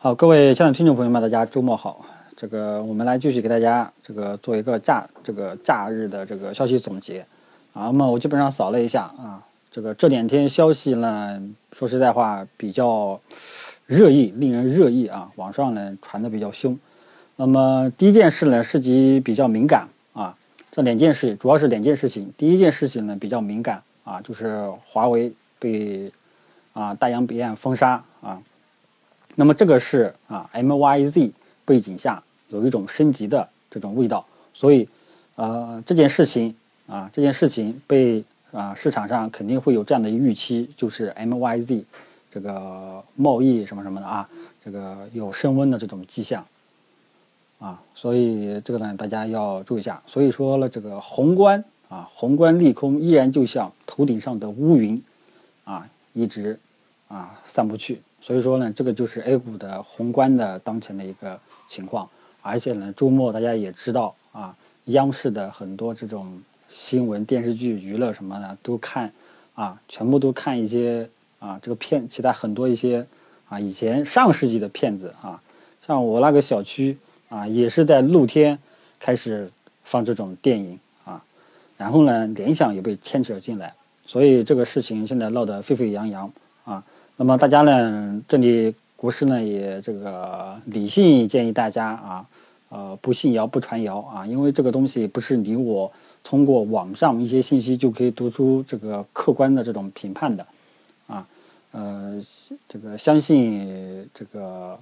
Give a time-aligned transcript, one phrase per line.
[0.00, 2.06] 好，各位亲爱的听众朋友们，大家周末好。
[2.36, 7.18] 这个我们来继续给大家这个做一个假这个假日的这个消息总结
[7.72, 7.86] 啊。
[7.86, 9.42] 那么我基本上扫了一下啊，
[9.72, 11.42] 这个这两天消息呢，
[11.72, 13.20] 说实在话比较
[13.86, 16.78] 热议，令人热议啊，网上呢传的比较凶。
[17.34, 20.32] 那么第一件事呢，涉及比较敏感啊，
[20.70, 22.32] 这两件事主要是两件事情。
[22.38, 26.12] 第一件事情呢比较敏感啊，就是华为被
[26.72, 28.40] 啊大洋彼岸封杀啊。
[29.40, 31.30] 那么这个是啊，MYZ
[31.64, 34.88] 背景下有一种升级的这种味道，所以
[35.36, 36.52] 呃这件事情
[36.88, 41.84] 啊这件事情被啊市场上肯定会有这样的预期，就是 MYZ
[42.28, 44.28] 这个贸易什么什么的啊，
[44.64, 46.44] 这个有升温的这种迹象
[47.60, 50.02] 啊，所以这个呢大家要注意一下。
[50.04, 55.00] 所以说了这个宏观啊宏观利空依然就像头顶上的乌云
[55.62, 56.58] 啊一直
[57.06, 58.00] 啊散不去。
[58.20, 62.08] 所以说呢，这个就是 A 股的宏观的当前的一个情况，
[62.42, 64.54] 而且呢，周末大家也知道啊，
[64.86, 69.10] 央视的很多这种新闻、电视剧、娱乐什么的都看，
[69.54, 73.06] 啊，全部都看一些啊，这个片，其他很多一些
[73.48, 75.40] 啊，以前上世纪的片子啊，
[75.86, 78.58] 像我那个小区啊，也是在露天
[78.98, 79.50] 开始
[79.84, 81.24] 放这种电影啊，
[81.78, 83.72] 然后呢，联想也被牵扯进来，
[84.04, 86.30] 所以这个事情现在闹得沸沸扬扬。
[87.20, 92.26] 那么大家呢，这里国师呢也这个理性建议大家啊，
[92.68, 95.90] 呃，不信谣不传谣啊，因为这个东西不是你我
[96.22, 100.46] 通过网上一些信息就可以读出这个客观的这种评判的，
[101.08, 101.26] 啊，
[101.72, 102.24] 呃，
[102.68, 104.78] 这个相信这个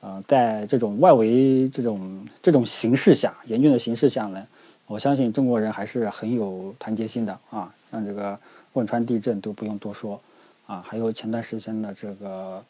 [0.00, 4.44] 呃，在这种外围这种这种形势下，严峻的形势下呢，
[4.88, 8.36] 我相信中国人还是很有团结心的啊，像这个
[8.72, 10.20] 汶川地震都不用多说。
[10.66, 12.62] 啊，还有前段时间的这个，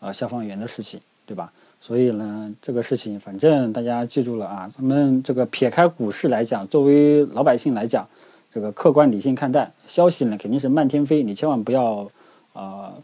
[0.00, 1.52] 呃，消防员的事情，对吧？
[1.80, 4.72] 所以呢，这个事情反正大家记住了啊。
[4.74, 8.08] 咱们这个撇开股市来讲，作为老百姓来讲，
[8.50, 12.10] 这个客观理性看待消息呢，肯定是漫天飞，你千万不要
[12.54, 12.94] 啊，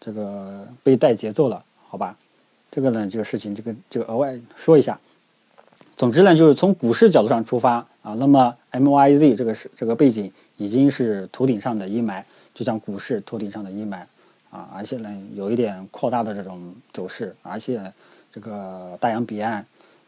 [0.00, 2.16] 这个被带节奏了，好吧？
[2.70, 4.98] 这个呢，这个事情，这个这个额外说一下。
[5.96, 12.22] 总之呢，就是从股市角度上出发啊，那么 MYZ 这个是这个背景已经是头顶上的阴霾。
[12.54, 14.02] 就像股市头顶上的阴霾
[14.50, 17.92] 啊，而且呢有一点扩大的这种走势，而且
[18.30, 19.64] 这个大洋彼岸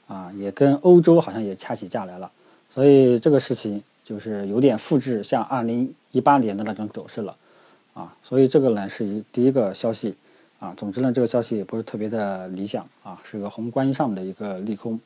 [0.06, 2.30] 啊也跟欧洲好像也掐起架来了，
[2.68, 7.34] 所以这个事情就是有点复制像二零一八年的那种走势了
[7.94, 10.14] 啊，所以这个呢是一第一个消息
[10.60, 15.00] 啊，总之呢这个消息也不是特别的理想啊，是个宏观上的一个利空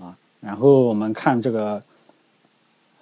[0.00, 1.80] 啊，然后我们看这个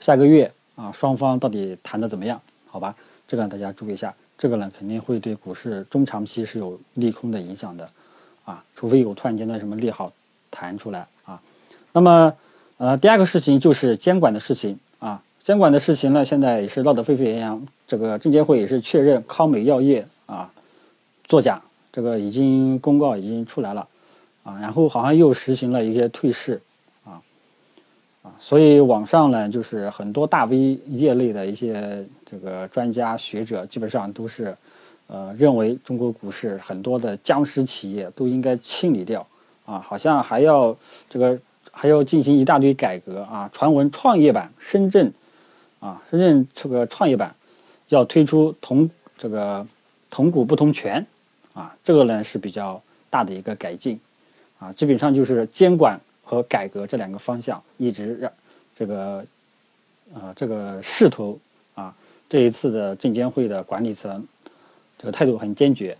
[0.00, 2.38] 下个月啊双方到底谈的怎么样？
[2.68, 2.94] 好吧。
[3.28, 7.90] 这个大家注意一下，这个呢肯定会对股市中长期是有利空的影响的，
[8.44, 10.12] 啊，除非有突然间的什么利好
[10.50, 11.40] 弹出来啊。
[11.92, 12.32] 那么，
[12.76, 17.66] 呃，第二个事情就是监管的事情啊，监管的事情呢现在也是闹得沸沸扬扬。
[17.88, 20.52] 这个证监会也是确认康美药业啊
[21.24, 21.60] 作假，
[21.92, 23.88] 这个已经公告已经出来了
[24.44, 26.60] 啊，然后好像又实行了一些退市。
[28.38, 34.56] 所以网上呢，就是很多大 V 业内的一些这个专家学者，基本上都是，
[35.06, 39.26] 呃，认为中国股市很多的僵尸企业都应该清理掉，
[39.64, 40.76] 啊，好像还要
[41.08, 41.38] 这个
[41.70, 43.48] 还要进行一大堆改革啊。
[43.52, 45.12] 传闻创业板深圳，
[45.80, 47.34] 啊，深圳这个创业板
[47.88, 49.66] 要推出同这个
[50.10, 51.06] 同股不同权，
[51.54, 53.98] 啊，这个呢是比较大的一个改进，
[54.58, 56.00] 啊，基本上就是监管。
[56.28, 58.32] 和改革这两个方向一直让
[58.74, 59.24] 这个
[60.12, 61.38] 呃这个势头
[61.76, 61.94] 啊，
[62.28, 64.26] 这一次的证监会的管理层
[64.98, 65.96] 这个态度很坚决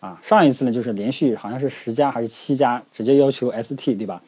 [0.00, 0.18] 啊。
[0.20, 4.20] 上一次呢就是连续好像是十家还是七家直接要求 ST 对吧？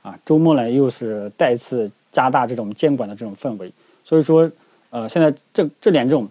[0.00, 3.70] 啊，周末呢又是再次加大这种监管的这种氛围。
[4.02, 4.50] 所以说
[4.88, 6.26] 呃现在这这两种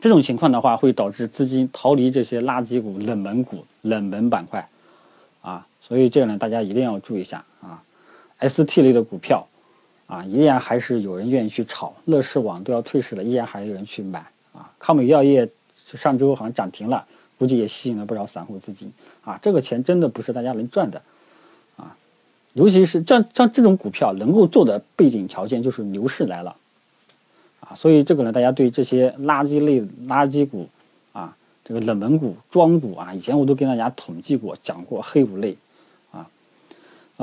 [0.00, 4.68] 这种情况的话，会导致资金逃离这些垃圾股、冷门股、冷门板块
[5.42, 5.64] 啊。
[5.80, 7.44] 所以这个呢大家一定要注意一下。
[8.48, 9.46] ST 类的股票，
[10.06, 11.94] 啊，依然还是有人愿意去炒。
[12.04, 14.20] 乐视网都要退市了，依然还有人去买。
[14.52, 17.04] 啊，康美药业上周好像涨停了，
[17.38, 18.92] 估计也吸引了不少散户资金。
[19.24, 21.02] 啊，这个钱真的不是大家能赚的。
[21.76, 21.96] 啊，
[22.52, 26.54] 尤其是像像这种股票能够做的背景条件就是牛市来了。
[27.60, 30.68] 啊，所以这个呢，大家对这些垃圾类垃圾股，
[31.12, 35.56] 啊，这个冷门股、庄股啊，以前我都跟大家统计过、讲过黑五类。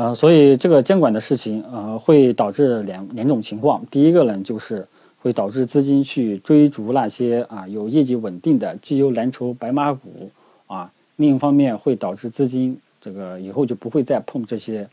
[0.01, 3.85] 呃，所以这个监管的事情，呃，会导致两两种情况。
[3.91, 4.87] 第一个呢，就是
[5.21, 10.31] 会导致资金去追逐那些啊有业绩稳定的绩优蓝筹白马股
[10.65, 14.89] 啊；另一方面，会导致资金这个以后就不会再碰这些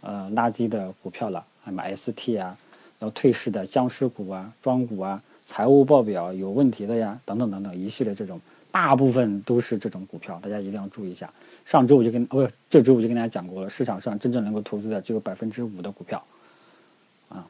[0.00, 2.56] 呃垃圾的股票了，什么 ST 啊，
[3.00, 8.40] 要退市的僵尸股啊、庄股啊、财务报表有问题的呀，等等等等一系列这种，
[8.72, 11.30] 大部分都是这种股票，大家一定要注意一下。
[11.64, 16.20] 上周我就跟不这周我就跟大家讲过了，市场上真正能够投资的只有百分之五的股票，
[17.28, 17.46] 啊，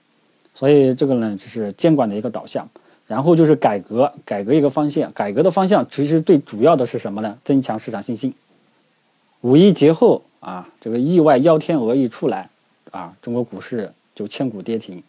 [0.55, 2.69] 所以这个呢就是监管的一个导向，
[3.07, 7.39] 然后就是改革，改革一个方向，改革的方向其实最主要的是什么呢？
[7.43, 8.35] 增强市场信心。
[9.41, 12.51] 五一节后啊，这个意外幺天鹅一出来
[12.91, 15.03] 啊，中国股市就千股跌停，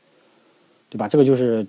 [0.89, 1.10] 对吧？
[1.10, 1.68] 这个就是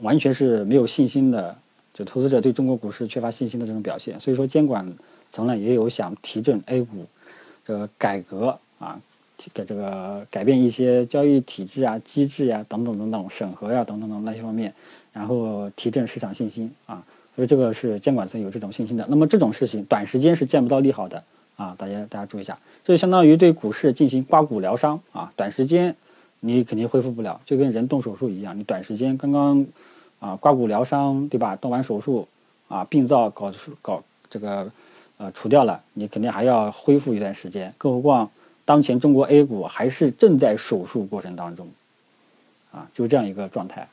[0.00, 1.56] 完全是没有信心的，
[1.94, 4.18] 就投资者对中国股市缺乏信心的这种表现。
[4.18, 4.90] 所以说，监管
[5.30, 7.06] 层呢也有想提振 A 股
[7.66, 9.00] 这个改革啊，
[9.52, 14.72] 给这个改变一些交易体制啊、机制呀等等等等审核呀等等等那些方面，
[15.12, 17.04] 然后提振市场信心啊。
[17.34, 19.06] 所以这个是监管层有这种信心的。
[19.08, 21.22] 那么这种事情短时间是见不到利好的。
[21.54, 25.94] 啊，大家大家注意一下，这就相当于对股市进行刮骨疗伤啊，短时间
[26.40, 29.64] 你肯定恢复不了，就跟人动手术一样，你短时间刚刚
[30.22, 31.56] 啊刮骨疗伤，对吧？
[31.56, 32.28] 动完手术
[32.68, 33.52] 啊，病灶搞
[33.82, 34.70] 搞这个
[35.16, 38.30] 呃除掉了，你肯定还要恢复一段时间，更何况
[38.64, 41.66] 当前中国 A 股还是正在手术过程当中
[42.70, 43.88] 啊，就这样一个状态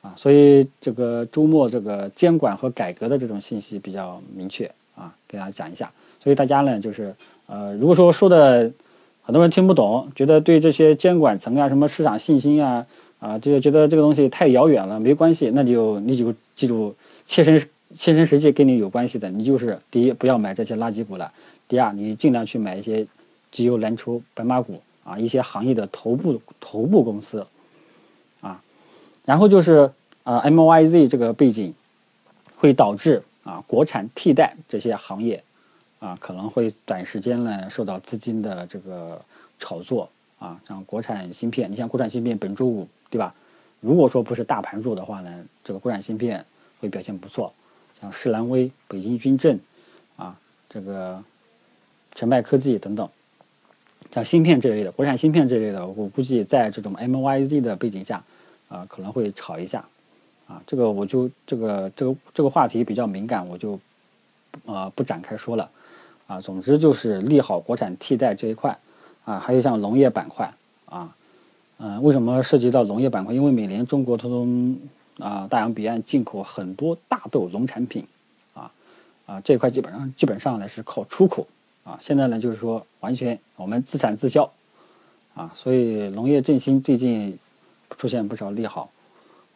[0.00, 4.64] 啊，所以这个周末这个监管和改革的这种信息比较明确
[4.96, 5.92] 啊，给大家讲一下。
[6.22, 7.14] 所以大家呢，就是
[7.46, 8.72] 呃，如果说说的
[9.22, 12.86] 很多人听不懂，觉得对这些监管层啊、什么市场信心啊
[13.20, 16.94] 啊，这个觉得这个东西太遥远了，没关系，那就你就记住，
[17.24, 17.60] 切身
[17.96, 21.30] 切身实际跟你有关系的，你就是第一，不要买这些垃圾股了；
[21.68, 23.06] 第二，你尽量去买一些
[23.52, 27.46] 绩优蓝筹白马股啊，一些行业的头部头部公司
[28.40, 28.60] 啊。
[29.24, 29.92] 然后就是
[30.24, 31.72] 啊，M Y Z 这个背景
[32.56, 35.42] 会导致啊，国产替代这些行业。
[36.00, 39.20] 啊，可能会短时间呢受到资金的这个
[39.58, 40.08] 炒作
[40.38, 43.34] 啊，像国产芯片，你像国产芯片本周五对吧？
[43.80, 46.44] 如果说不是大盘弱的话呢，这个国产芯片
[46.80, 47.52] 会表现不错，
[48.00, 49.58] 像世兰威、北京军政
[50.16, 51.22] 啊，这个
[52.14, 53.08] 成迈科技等等，
[54.10, 58.22] 像芯片这类的国产芯片这类的，我估计在这种 MYZ 的背景下
[58.68, 59.84] 啊，可能会炒一下
[60.46, 63.78] 啊，这个我就这个这个这个话题比较敏感，我就
[64.66, 65.70] 呃不展开说了。
[66.26, 68.78] 啊，总之就是利好国产替代这一块，
[69.24, 70.48] 啊，还有像农业板块，
[70.84, 71.12] 啊，
[71.82, 73.34] 嗯，为什么涉及到农业板块？
[73.34, 74.78] 因为每年中国从
[75.18, 78.04] 啊大洋彼岸进口很多大豆农产品，
[78.52, 78.70] 啊，
[79.24, 81.46] 啊这块基本上基本上呢是靠出口，
[81.82, 84.50] 啊，现在呢就是说完全我们自产自销，
[85.34, 87.38] 啊，所以农业振兴最近
[87.96, 88.90] 出现不少利好，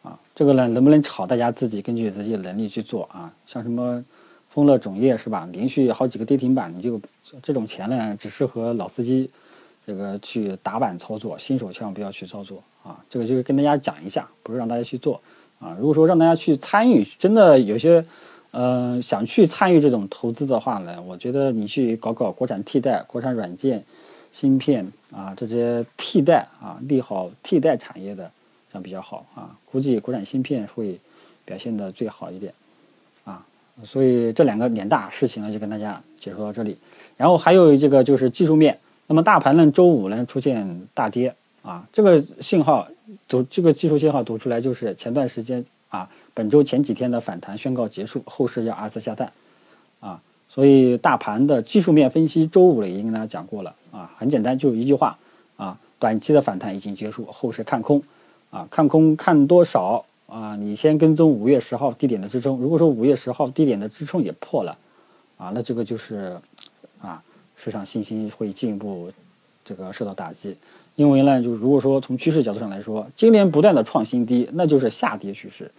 [0.01, 4.03] 啊，这个呢能不能炒，大家自己根据自己的能力去做啊，像什么。
[4.47, 5.45] 丰乐种业是吧？
[5.51, 6.97] 连续好几个跌停板，你就
[7.43, 9.29] 这种钱呢，只适合老司机
[9.85, 13.03] 这个去打板操作，新手千万不要去操作啊！
[13.09, 15.21] 这个就是跟大家讲一下，不是让大家去做
[15.59, 15.75] 啊。
[15.79, 18.03] 如果说让大家去参与，真的有些
[18.51, 23.83] 呃想去参与这种投资的话呢，我觉得你去搞搞国产替代、国产软件、
[24.31, 28.31] 芯片啊这些替代啊利好替代产业的，
[28.71, 29.55] 这样比较好啊。
[29.71, 30.99] 估计国产芯片会
[31.45, 32.51] 表现的最好一点
[33.23, 33.45] 啊。
[33.83, 36.77] 所以这两个脸大事情呢，就跟大家解说到这里。
[37.17, 42.87] 然后还有这个就是技术面，那么大盘呢，周五呢出现大跌啊，这个信号
[43.27, 49.31] 读这个技术信号读出来就是前段时间啊，本周前几天的反弹宣告结束，后市要二次下探
[49.99, 50.21] 啊。
[50.49, 55.17] 所以大盘的技术面分析，周五了已经跟大家讲过了啊，很简单，就一句话
[55.57, 58.01] 啊，短期的反弹已经结束，后市看空
[58.49, 60.05] 啊，看空看多少？
[60.27, 62.57] 啊，你先跟踪五月十号低点的支撑。
[62.57, 64.75] 如果说五月十号低点的支撑也破了，
[65.37, 66.35] 啊，那这个就是
[66.99, 67.21] 啊，
[67.57, 69.11] 市场信心会进一步
[69.63, 70.55] 这个受到打击。
[70.95, 75.69] 因为呢，就如果说从趋势角度上来说，今年不断的创新低，那就是下跌趋势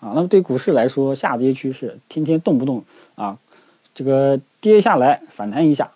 [0.00, 0.12] 啊。
[0.14, 2.82] 那么对股市来说，下跌趋势天天动不动
[3.14, 3.38] 啊，
[3.94, 5.90] 这个跌下来反弹一下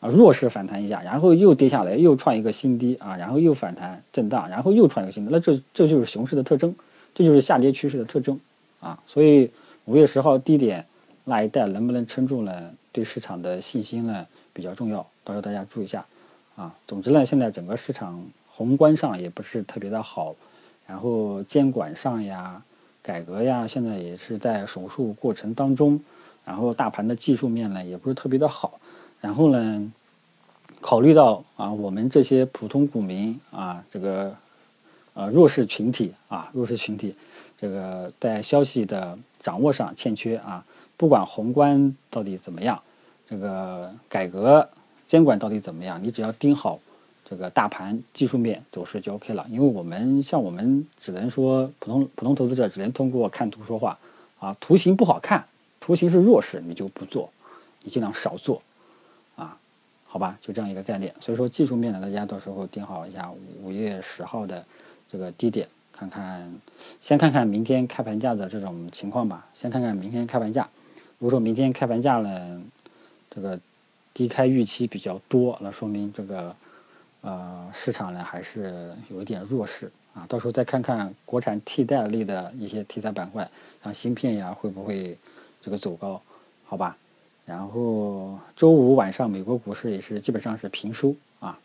[0.00, 6.74] 啊，弱势反弹一下，然后又跌下来，又创一个新低啊，然后又反弹震荡，然后又创一个新低，那这这就是熊市的特征。
[7.16, 8.40] 这就是下跌趋势的特征
[8.80, 9.48] 啊，所以
[9.84, 10.84] 五月十号低点
[11.22, 12.70] 那一带能不能撑住呢？
[12.90, 16.06] 对市场的信心呢比较重要，到时候大家注意一下
[16.56, 16.74] 啊。
[16.86, 20.34] 总之呢，现在整个市场宏观上也不是特别的好，
[20.86, 22.62] 然后监管上呀、
[23.02, 26.00] 改革呀，现在也是在手术过程当中，
[26.46, 28.80] 然后大盘的技术面呢也不是特别的好，
[29.20, 29.92] 然后呢，
[30.80, 34.34] 考虑到啊我们这些普通股民啊这个。
[35.16, 37.14] 呃，弱势群体啊，弱势群体，
[37.56, 40.64] 这个在消息的掌握上欠缺啊。
[40.96, 42.82] 不管宏观到底怎么样，
[43.34, 44.68] 这个改革
[45.08, 46.78] 监管到底怎么样，你只要盯好
[47.28, 49.44] 这个大盘技术面走势就 OK 了。
[49.50, 53.98] 因为我们像我们只能说普通普通投资者只能通过看图说话
[54.38, 55.44] 啊，图形不好看，
[55.80, 57.28] 图形是弱势，你就不做，
[57.82, 58.62] 你尽量少做
[59.34, 59.58] 啊，
[60.06, 61.12] 好吧，就这样一个概念。
[61.18, 63.32] 所以说技术面呢，大家到时候盯好一下
[63.64, 64.64] 五月十号的
[65.10, 65.66] 这个低点。
[65.90, 66.54] 看看，
[67.00, 69.44] 先看看明天开盘价的这种情况吧。
[69.54, 70.68] 先看看明天开盘价，
[71.18, 72.62] 如果说明天开盘价呢，
[73.34, 73.58] 这个
[74.12, 76.54] 低开预期比较多，那说明这个
[77.22, 80.24] 呃市场呢还是有一点弱势啊。
[80.28, 83.50] 到时候再看看国产替代类的一些题材板块，
[83.82, 85.16] 像芯片呀会不会
[85.60, 86.20] 这个走高，
[86.64, 86.96] 好吧？
[87.46, 91.58] 然后周五晚上美国股市也是基本上是平收啊，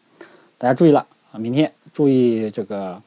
[0.58, 3.02] 大家注意了啊，明天注意这个。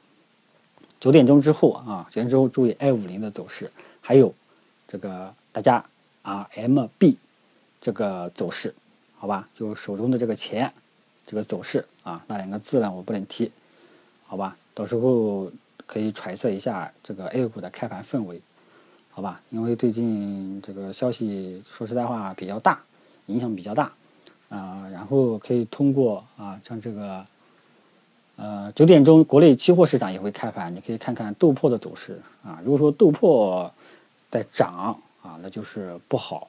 [1.01, 3.69] 九点钟之后啊，九点之后注意 A 五零的走势，
[4.01, 4.33] 还有
[4.87, 5.85] 这个大家
[6.23, 7.17] RMB
[7.83, 8.75] 这个走势，
[9.19, 9.47] 好吧？
[9.55, 10.73] 就手中的这个钱
[11.27, 13.53] 这个走势啊，那两个字呢我不能提，
[14.27, 14.57] 好吧？
[14.73, 15.53] 到时候
[15.85, 18.41] 可以揣测一下这个 A 股的开盘氛围，
[19.11, 19.41] 好吧？
[19.51, 22.81] 因为最近这个消息说实在话比较大，
[23.27, 23.93] 影响比较大
[24.49, 27.27] 啊，然后可以通过啊，像这个。
[28.37, 32.59] 呃，九点钟国内期货市场也会开盘，你可以看看豆粕的走势啊。
[32.65, 33.71] 如果说豆粕
[34.31, 36.49] 在涨啊，那就是不好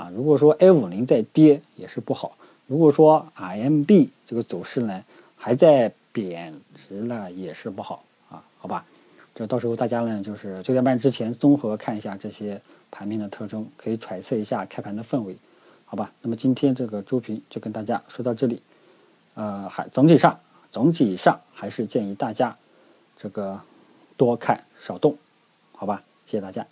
[0.00, 0.10] 啊。
[0.14, 2.36] 如果说 A 五零在跌，也是不好。
[2.66, 5.04] 如果说 RMB 这个走势呢
[5.36, 8.42] 还在贬值呢，也是不好啊。
[8.58, 8.84] 好吧，
[9.34, 15.36] 这到时候大家呢就是九点半之前综合看一下这些盘面的特征，可以揣测一下开盘的氛围，
[15.84, 16.12] 好吧？
[16.22, 18.62] 那么今天这个周评就跟大家说到这里，
[19.34, 20.38] 呃，还总体上。
[20.72, 22.56] 总体上还是建议大家
[23.16, 23.60] 这个
[24.16, 25.18] 多看少动，
[25.72, 26.00] 好吧？
[26.26, 26.64] 谢谢大家。